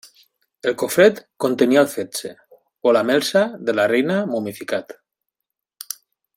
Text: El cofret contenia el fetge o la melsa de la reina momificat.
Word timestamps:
El 0.69 0.75
cofret 0.83 1.19
contenia 1.45 1.83
el 1.83 1.91
fetge 1.91 2.31
o 2.91 2.95
la 2.97 3.05
melsa 3.11 3.45
de 3.69 3.79
la 3.81 3.87
reina 3.95 4.19
momificat. 4.35 4.99